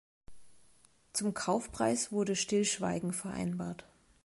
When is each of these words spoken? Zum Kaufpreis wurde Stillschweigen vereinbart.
Zum 1.13 1.35
Kaufpreis 1.35 2.11
wurde 2.11 2.35
Stillschweigen 2.35 3.13
vereinbart. 3.13 3.85